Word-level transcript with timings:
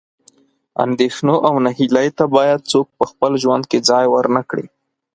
اندېښنو 0.85 1.35
او 1.47 1.53
نهیلۍ 1.65 2.09
ته 2.17 2.25
باید 2.35 2.67
څوک 2.71 2.87
په 2.97 3.03
خپل 3.11 3.31
ژوند 3.43 3.63
کې 3.71 3.85
ځای 3.89 4.05
ورنه 4.09 4.41
کړي. 4.49 4.65